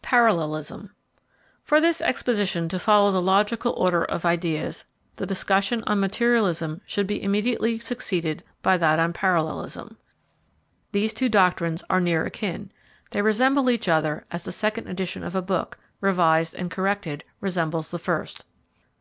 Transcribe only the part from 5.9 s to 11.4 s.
materialism should be immediately succeeded by that on parallelism. These two